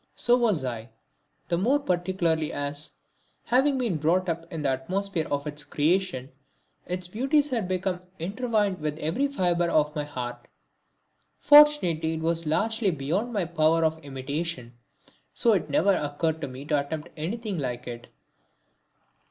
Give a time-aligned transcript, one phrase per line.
[0.15, 0.89] So was I;
[1.49, 2.93] the more particularly as,
[3.43, 6.31] having been brought up in the atmosphere of its creation,
[6.87, 10.47] its beauties had become intertwined with every fibre of my heart.
[11.37, 14.73] Fortunately it was entirely beyond my power of imitation,
[15.35, 18.07] so it never occurred to me to attempt anything like it.